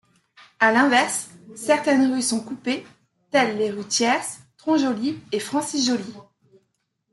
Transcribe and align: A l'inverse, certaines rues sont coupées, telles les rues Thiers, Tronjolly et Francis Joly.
A 0.59 0.71
l'inverse, 0.71 1.29
certaines 1.55 2.11
rues 2.11 2.23
sont 2.23 2.39
coupées, 2.39 2.87
telles 3.29 3.55
les 3.59 3.69
rues 3.69 3.85
Thiers, 3.87 4.39
Tronjolly 4.57 5.19
et 5.31 5.39
Francis 5.39 5.85
Joly. 5.85 6.15